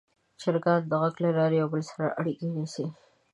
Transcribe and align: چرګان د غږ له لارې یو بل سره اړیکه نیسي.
چرګان 0.41 0.81
د 0.87 0.91
غږ 1.01 1.15
له 1.23 1.29
لارې 1.37 1.55
یو 1.61 1.69
بل 1.73 1.81
سره 1.91 2.13
اړیکه 2.19 2.45
نیسي. 2.55 2.85